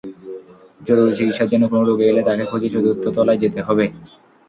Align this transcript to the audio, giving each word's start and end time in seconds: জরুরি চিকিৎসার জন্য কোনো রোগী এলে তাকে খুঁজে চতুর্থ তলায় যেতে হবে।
জরুরি 0.81 1.13
চিকিৎসার 1.17 1.51
জন্য 1.51 1.63
কোনো 1.71 1.83
রোগী 1.83 2.05
এলে 2.07 2.21
তাকে 2.27 2.43
খুঁজে 2.51 2.69
চতুর্থ 2.73 3.03
তলায় 3.15 3.41
যেতে 3.43 3.59
হবে। 3.67 3.85